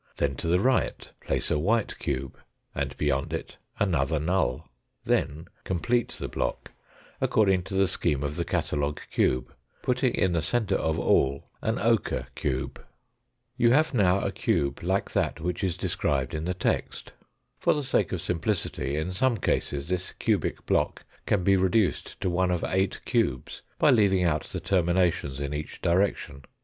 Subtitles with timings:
[0.17, 2.35] Then to the right place a white cube
[2.73, 4.67] and beyond it another null.
[5.03, 6.71] Then complete the block,
[7.21, 9.53] according to the scheme of the catalogue cube,
[9.83, 12.83] putting in the centre of all an ochre cube.
[13.57, 17.11] You have now a cube like that which is described in the text.
[17.59, 22.27] For the sake of simplicity, in some cases, this cubic block can be reduced to
[22.31, 26.43] one of eight cubes, by leaving out the terminations in each direction.